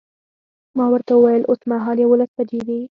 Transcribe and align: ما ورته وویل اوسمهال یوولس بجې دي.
ما 0.77 0.85
ورته 0.93 1.11
وویل 1.15 1.43
اوسمهال 1.49 1.97
یوولس 2.03 2.31
بجې 2.37 2.59
دي. 2.67 2.77